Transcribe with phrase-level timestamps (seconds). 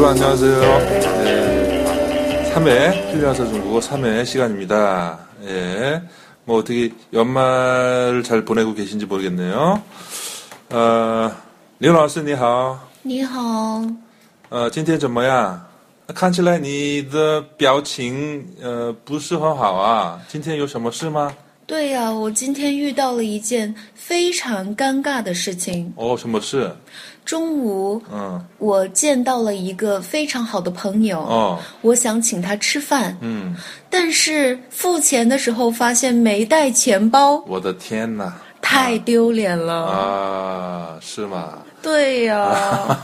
[0.00, 0.60] 여러분 안녕하세요.
[1.22, 5.18] 네, 3회 필리아서 중국어 3회 시간입니다.
[5.44, 6.02] 예,
[6.44, 9.80] 뭐 어떻게 연말을 잘 보내고 계신지 모르겠네요.
[10.70, 11.30] 어,
[11.78, 13.84] 刘老师你好，你好，
[14.48, 15.62] 呃，今天怎么样？
[16.14, 21.32] 看起来你的表情呃不是很好啊，今天有什么事吗？
[21.66, 25.92] 对呀、我今天遇到了一件非常尴尬的事情。
[25.96, 26.70] 哦，什么事？
[27.24, 33.56] 中午，嗯，我见到了一个非常好的朋友，哦，我想请他吃饭，嗯，
[33.90, 38.32] 但是付钱的时候发现没带钱包，我的天哪！
[38.62, 39.86] 太丢脸了。
[39.86, 41.58] 啊，是吗？
[41.82, 42.94] 对呀、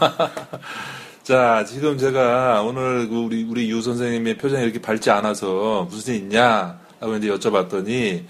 [1.24, 6.20] 자, 지금 제가 오늘 그 우리, 우리 유 선생님의 표정이 이렇게 밝지 않아서 무슨 일
[6.22, 6.76] 있냐?
[6.99, 8.23] 하고 이제 여쭤봤더니,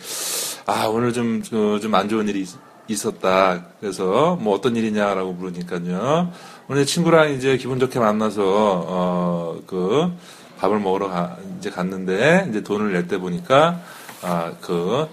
[0.65, 2.57] 아, 오늘 좀, 좀 안 좋은 일이 있-
[2.89, 3.65] 있었다.
[3.79, 6.31] 그래서 뭐 어떤 일이냐라고 물으니까요.
[6.69, 10.11] 오늘 친구랑 이제 기분 좋게 만나서, 어, 그,
[10.59, 13.81] 밥을 먹으러 가, 이제 갔는데, 이제 돈을 낼 때 보니까,
[14.21, 15.07] 아, 그,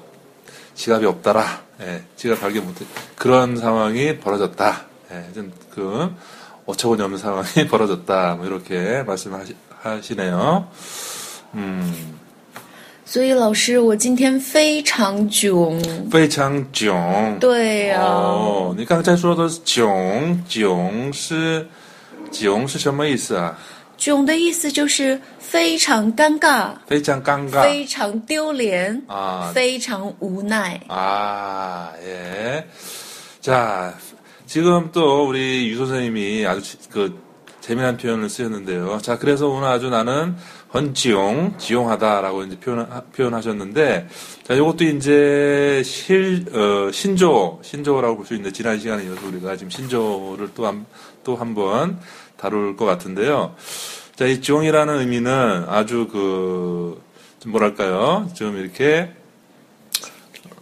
[0.75, 1.63] 지갑이 없더라.
[1.83, 2.85] 예, 지갑 발견 못해.
[3.17, 4.83] 그런 상황이 벌어졌다.
[5.13, 6.11] 예, 좀, 그,
[6.67, 8.35] 어처구니 없는 상황이 벌어졌다.
[8.37, 10.69] 뭐, 이렇게 말씀하시네요.
[11.55, 12.19] 음,
[13.14, 15.82] 所以老师，我今天非常囧。
[16.12, 21.68] 非常囧.对呀、哦，你刚才说的是囧，囧是，
[22.32, 23.58] 囧是什么意思啊？
[23.98, 30.80] 囧的意思就是非常尴尬、非常尴尬非常丢脸、啊非常无奈。
[30.88, 32.64] 아, 예.
[33.42, 33.94] 자,
[34.46, 37.20] 지금 또 우리 유 선생님이 아주 지- 그
[37.60, 39.00] 재미난 표현을 쓰셨는데요.
[39.02, 40.36] 자, 그래서 오늘 아주 나는
[40.75, 44.09] 헌지용, 지용하다라고 이제 표현, 표현하셨는데,
[44.43, 49.71] 자, 요것도 이제 실, 어, 신조, 신조라고 볼 수 있는데, 지난 시간에 이어서 우리가 지금
[49.71, 50.85] 신조를 또 한,
[51.23, 52.01] 또 한 번
[52.37, 53.55] 다룰 것 같은데요.
[54.17, 57.01] 자, 이 지용이라는 의미는 아주 그,
[57.39, 58.29] 좀 뭐랄까요.
[58.35, 59.13] 좀 이렇게,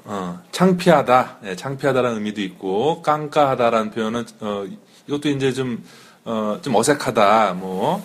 [0.04, 4.66] 어, 창피하다, 예, 창피하다라는 의미도 있고, 깡까하다라는 표현은, 어,
[5.06, 5.82] 이것도 이제 좀,
[6.24, 8.04] 어, 좀 어색하다, 뭐,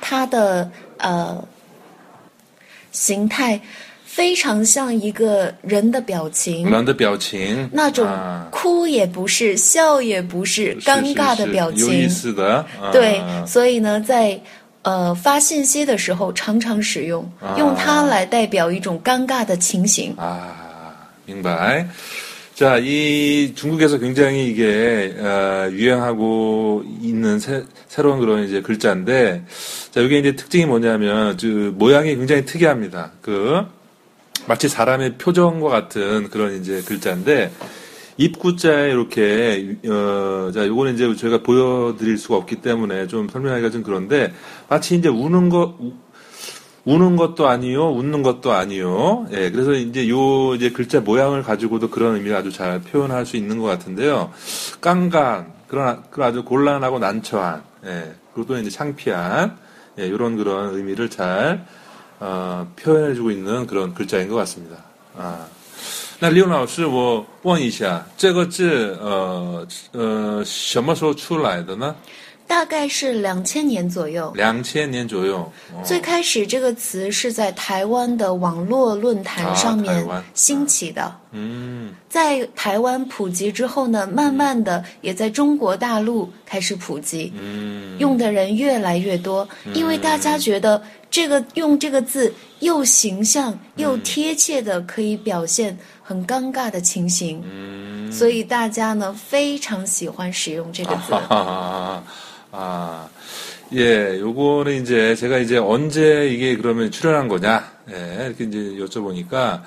[0.00, 1.42] 它的呃
[2.90, 3.60] 形态
[4.04, 6.68] 非常像一个人的表情。
[6.68, 12.10] 人的表情，那种啊哭也不是，笑也不是，尴尬的表是是是有意情。
[12.10, 14.40] 思的，啊对，所以呢，在
[14.82, 20.12] 呃发信息的时候常常使用，啊用它来代表一种尴尬的情形。
[20.16, 21.86] 啊,明白.
[22.58, 29.44] 자, 이 중국에서 굉장히 이게 어, 유행하고 있는 새, 새로운 그런 이제 글자인데,
[29.92, 33.12] 자, 이게 이제 특징이 뭐냐면, 그 모양이 굉장히 특이합니다.
[33.22, 33.60] 그
[34.48, 37.52] 마치 사람의 표정과 같은 그런 이제 글자인데,
[38.16, 44.34] 입구자에 이렇게 어, 자, 요거는 이제 저희가 보여드릴 수가 없기 때문에 좀 설명하기가 좀 그런데,
[44.68, 45.78] 마치 이제 우는 거
[46.87, 49.27] 우- 우는 것도 아니요, 웃는 것도 아니요.
[49.31, 53.57] 예, 그래서 이제 요 이제 글자 모양을 가지고도 그런 의미를 아주 잘 표현할 수 있는
[53.59, 54.31] 것 같은데요.
[54.81, 59.57] 깡간, 그런, 그런 아주 곤란하고 난처한, 예, 그리고 또 이제 창피한,
[59.99, 61.65] 예, 이런 그런 의미를 잘,
[62.19, 64.77] 어, 표현해주고 있는 그런 글자인 것 같습니다.
[65.17, 65.45] 아.
[66.19, 71.93] 那刘老师，我问一下，这个字，呃呃，什么时候出来的呢？
[72.48, 74.32] 大概是两千年左右。
[74.34, 75.36] 两千年左右。
[75.38, 75.52] 哦
[75.84, 80.04] 最开始这个词是在台湾的网络论坛上面
[80.34, 87.96] 兴起的，嗯在台湾普及之后呢，慢慢的也在中国大陆开始普及，嗯。
[87.98, 101.12] 用的人越来越多，因为大家觉得这个用这个字又形象又贴切的可以表现很尴尬的情形，嗯所以大家呢非常喜欢使用这个字。
[101.28, 101.98] 아,
[102.50, 103.08] 아,
[103.74, 109.62] 예, 요거는 이제 제가 이제 언제 이게 그러면 출연한 거냐, 예, 이렇게 이제 여쭤보니까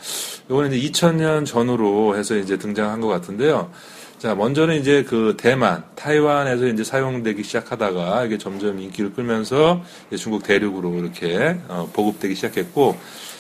[0.50, 3.72] 요거는 이제 2000년 전후로 해서 이제 등장한 것 같은데요.
[4.18, 9.84] 자, 먼저는 이제 그 대만, 타이완에서 이제 사용되기 시작하다가 이게 점점 인기를 끌면서
[10.16, 12.98] 중국 대륙으로 이렇게 어, 보급되기 시작했고,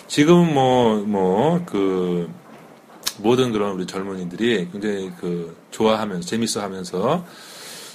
[0.07, 2.29] 지금은 뭐, 뭐, 그,
[3.19, 7.25] 모든 그런 우리 젊은이들이 굉장히 그 좋아하면서 재밌어 하면서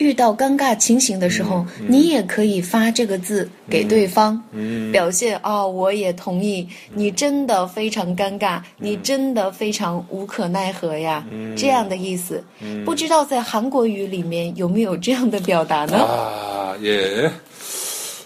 [0.00, 4.40] 遇到尴尬情形的时候，你也可以发这个字给对方，
[4.92, 11.24] 表现哦，我也同意，你真的非常尴尬，你真的非常无可奈何呀，
[11.56, 12.44] 这样的意思。
[12.84, 15.96] 不知道在韩国语里面有没有这样的表达呢？
[15.98, 17.30] 아, 예.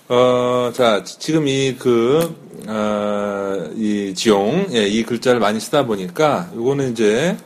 [0.08, 2.34] 어, 자, 지금 이 그,
[2.66, 7.36] 어, 이 종, 예, 이 글자를 많이 쓰다 보니까, 요거는 이제,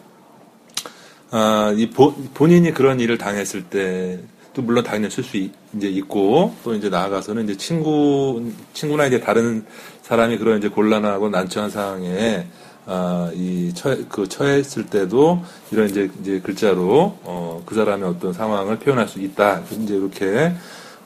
[1.31, 4.19] 아, 이 보, 본인이 그런 일을 당했을 때,
[4.53, 9.63] 또 물론 당연히 쓸수 이제 있고, 또 이제 나아가서는 이제 친구, 친구나 이제 다른
[10.01, 12.47] 사람이 그런 이제 곤란하고 난처한 상황에,
[12.87, 18.79] 아, 이, 처, 그, 처했을 때도 이런 이제, 이제 글자로, 어, 그 사람의 어떤 상황을
[18.79, 19.61] 표현할 수 있다.
[19.83, 20.53] 이제 이렇게,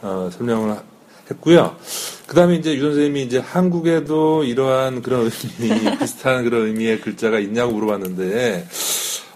[0.01, 0.77] 어, 설명을
[1.29, 1.75] 했고요.
[2.27, 5.29] 그 다음에 이제 유 선생님이 이제 한국에도 이러한 그런
[5.59, 8.65] 의미, 비슷한 그런 의미의 글자가 있냐고 물어봤는데,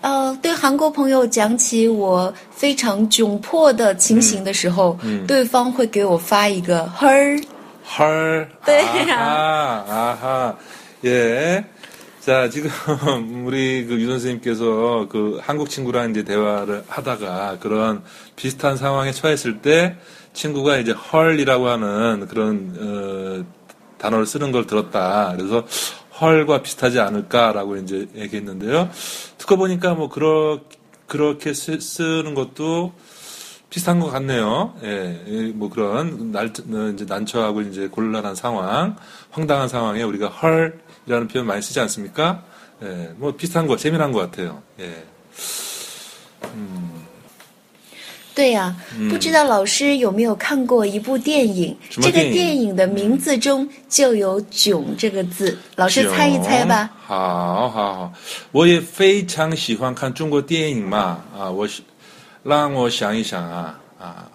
[0.00, 7.40] 呃，对韩国朋友讲起我非常窘迫的情形的时候，对方会给我发一个“呵儿
[7.84, 8.48] 헐.
[8.64, 8.82] 네.
[9.12, 10.56] 아하, 아하.
[11.04, 11.64] 예.
[12.20, 12.70] 자, 지금
[13.44, 18.02] 우리 그 유 선생님께서 그 한국 친구랑 이제 대화를 하다가 그런
[18.36, 19.96] 비슷한 상황에 처했을 때
[20.32, 23.44] 친구가 이제 헐이라고 하는 그런 어,
[23.98, 25.34] 단어를 쓰는 걸 들었다.
[25.36, 25.64] 그래서
[26.19, 28.89] 헐과 비슷하지 않을까라고 이제 얘기했는데요.
[29.37, 30.59] 듣고 보니까 뭐 그러
[31.07, 32.93] 그렇게 쓰, 쓰는 것도
[33.69, 34.73] 비슷한 것 같네요.
[34.83, 38.95] 예, 예, 뭐 그런 날, 어, 이제 난처하고 이제 곤란한 상황,
[39.31, 42.43] 황당한 상황에 우리가 헐이라는 표현 많이 쓰지 않습니까?
[42.83, 44.61] 예, 뭐 비슷한 거, 재미난 것 같아요.
[44.79, 45.03] 예.
[48.37, 48.75] 对呀、
[49.09, 51.75] 不知道老师有没有看过一部电影？
[51.89, 56.87] 这个电影的名字中就有“囧”这个字，老师猜一猜吧。
[57.03, 58.13] 好好好，
[58.51, 61.81] 我也非常喜欢看中国电影嘛啊，我是
[62.43, 64.29] 让我想一想啊啊，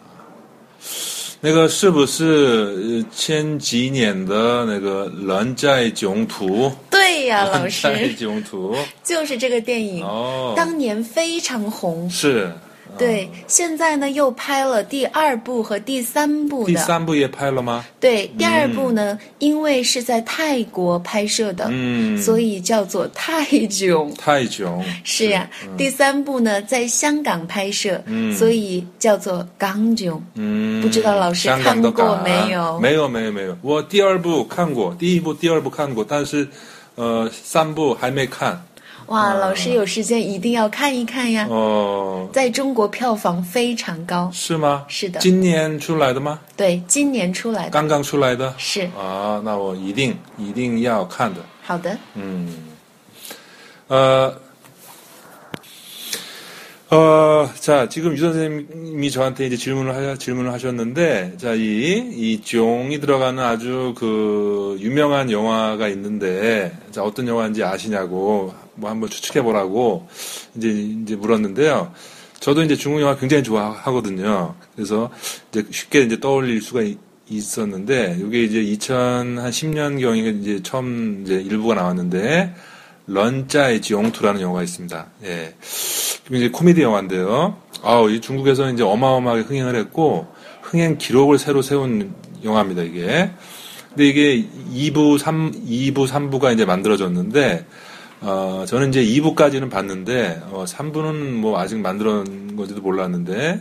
[1.40, 6.66] 那个是不是呃前几年的那个《人在囧途》？
[6.90, 12.10] 对呀，老人在师 囧途就是这个电影，哦，当年非常红。
[12.10, 12.52] 是。
[13.02, 16.76] 对，现在呢又拍了第二部和第三部第。
[16.76, 17.84] 三部也拍了吗？
[17.98, 24.12] 对，第二部呢，因为是在泰国拍摄的，嗯所以叫做泰囧。
[24.16, 30.22] 泰囧是呀，第三部呢在香港拍摄，嗯所以叫做港囧。
[30.34, 33.56] 嗯，不知道老师香港的看过没有没有，没有，没有。
[33.62, 36.46] 我第二部看过，第一部、第二部看过，但是
[36.94, 38.62] 呃，三部还没看。
[39.11, 41.47] 哇，老师有时间一定要看一看呀！
[41.49, 44.85] 哦、在中国票房非常高，是吗？
[44.89, 46.39] 是的今年出来的吗？
[46.57, 47.69] 对，今年出来的。
[47.69, 48.53] 刚刚出来的。
[48.57, 51.39] 是啊，那我一定一定要看的。
[51.63, 52.49] 好的， 음.
[53.89, 54.33] 어,
[56.89, 62.99] 어, 자, 지금 유 선생님이 저한테 이제 질문을 하, 질문을 하셨는데, 자, 이, 이 종이
[62.99, 70.08] 들어가는 아주 그 유명한 영화가 있는데, 자, 어떤 영화인지 아시냐고, 뭐 한번 추측해 보라고,
[70.56, 71.92] 이제, 이제 물었는데요.
[72.40, 74.54] 저도 이제 중국 영화 굉장히 좋아하거든요.
[74.74, 75.10] 그래서
[75.50, 76.98] 이제 쉽게 이제 떠올릴 수가 있-
[77.28, 82.54] 있었는데, 이게 이제 2010년 경에 이제 처음 이제 일부가 나왔는데,
[83.06, 85.06] 런짜의 지용투라는 영화가 있습니다.
[85.24, 85.54] 예.
[86.30, 87.56] 이제 코미디 영화인데요.
[87.82, 90.26] 아우, 이 중국에서 이제 어마어마하게 흥행을 했고,
[90.62, 92.14] 흥행 기록을 새로 세운
[92.44, 93.30] 영화입니다, 이게.
[93.90, 97.66] 근데 이게 2부, 3, 2부, 3부가 이제 만들어졌는데,
[98.24, 103.60] 어, 저는 이제 2부까지는 봤는데, 어, 3부는 뭐 아직 만들어진 건지도 몰랐는데,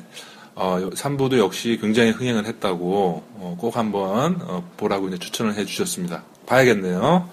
[0.53, 6.24] 어, 3부도 역시 굉장히 흥행을 했다고, 어, 꼭 한번, 어, 보라고 이제 추천을 해 주셨습니다.
[6.46, 7.27] 봐야겠네요.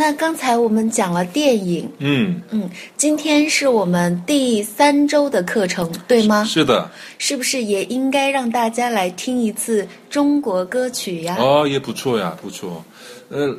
[0.00, 6.42] 那刚才我们讲了电影，嗯,嗯，今天是我们第三周的课程，对吗？
[6.42, 6.90] 是的。
[7.18, 11.36] 是不是也应该让大家来听一次中国歌曲呀？
[11.38, 12.82] 哦，也不错呀，不错。
[13.28, 13.54] 呃，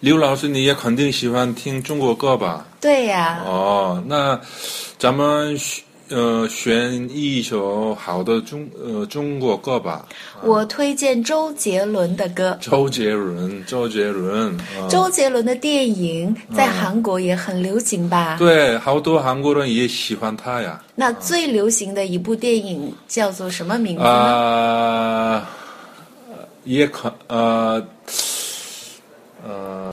[0.00, 2.68] 刘老师，你也肯定喜欢听中国歌吧？
[2.78, 4.38] 对呀，哦，那
[4.98, 10.06] 咱们学呃选一首好的中呃中国歌吧。
[10.42, 12.56] 我推荐周杰伦的歌。
[12.60, 14.56] 周杰伦，周杰伦。
[14.88, 18.36] 周杰伦的电影在韩国也很流行吧？
[18.38, 20.80] 对，好多韩国人也喜欢他呀。
[20.94, 24.08] 那最流行的一部电影叫做什么名字呢？
[24.08, 25.50] 啊，
[26.64, 27.84] 也可呃
[29.44, 29.92] 呃嗯。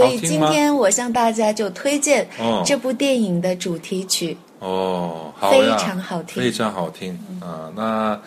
[0.00, 2.28] 所以今天我向大家就推荐
[2.64, 7.72] 这部电影的主题曲哦，好非常好听，非常好听啊！
[7.74, 8.20] 那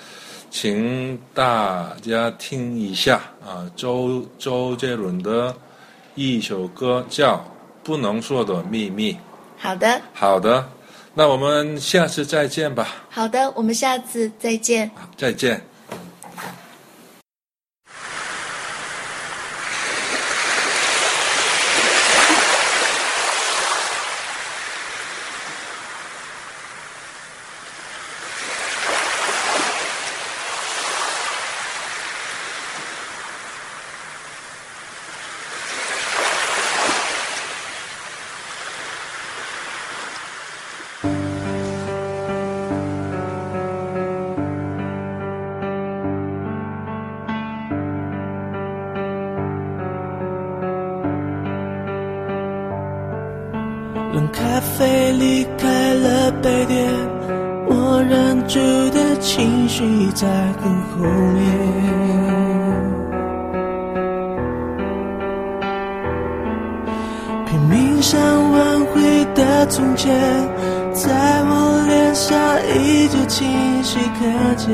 [0.49, 5.55] 请大家听一下啊，周周杰伦的
[6.15, 7.35] 一首歌叫
[7.83, 9.13] 《不能说的秘密》。
[9.57, 10.67] 好的，好的，
[11.13, 12.87] 那我们下次再见吧。
[13.09, 14.89] 好的，我们下次再见。
[15.15, 15.61] 再见。
[58.09, 60.27] 忍住的情绪在
[60.61, 61.41] 很后面。
[67.47, 68.19] 拼命想
[68.51, 70.13] 挽回的从前，
[70.93, 72.35] 在我脸上
[72.75, 73.47] 依旧清
[73.83, 74.21] 晰可
[74.55, 74.67] 见。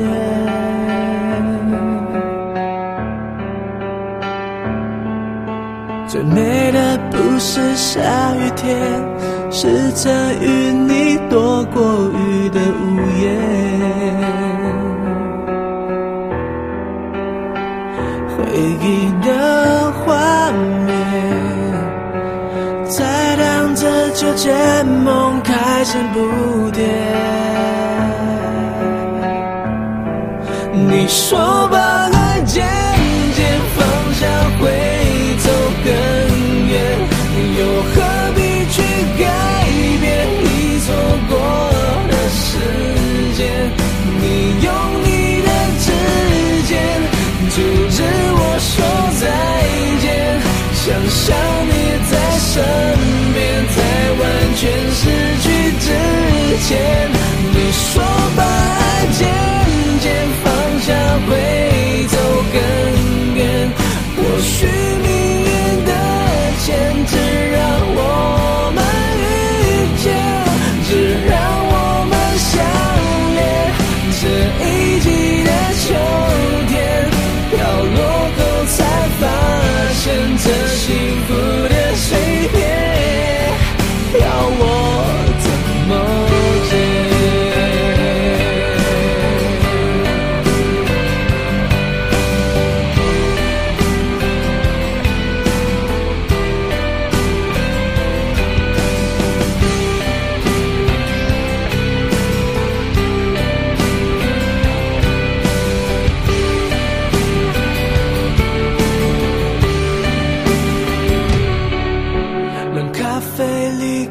[6.08, 8.00] 最美的不是下
[8.34, 8.76] 雨天，
[9.52, 13.22] 是曾与你躲过雨的午夜。
[18.30, 18.36] 回
[18.82, 20.50] 忆的画
[20.86, 20.88] 面，
[22.88, 26.88] 在荡着秋千，梦开始不甜。
[30.72, 31.79] 你说吧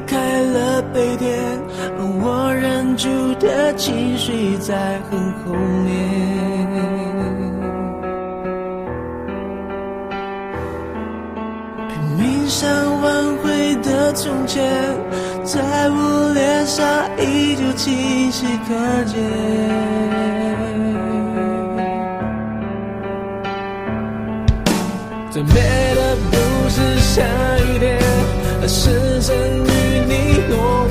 [0.09, 1.37] 开了杯垫，
[2.21, 5.53] 我忍住的情绪在很后
[5.85, 5.87] 面，
[11.87, 12.67] 拼命想
[13.01, 14.65] 挽回的从前，
[15.43, 16.83] 在我脸上
[17.19, 19.15] 依旧清晰可见。
[25.31, 25.53] 最美
[25.93, 27.21] 的不是下
[27.59, 27.99] 雨天，
[28.69, 29.35] 而是剩
[29.65, 30.88] 余你和